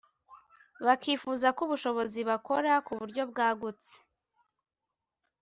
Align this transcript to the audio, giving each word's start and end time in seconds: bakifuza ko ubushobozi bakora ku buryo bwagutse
bakifuza 0.85 1.47
ko 1.55 1.59
ubushobozi 1.67 2.19
bakora 2.29 2.71
ku 2.85 2.91
buryo 2.99 3.23
bwagutse 3.31 3.95